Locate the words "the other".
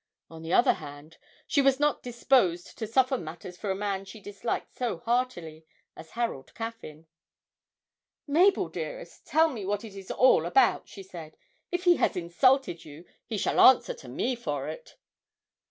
0.41-0.73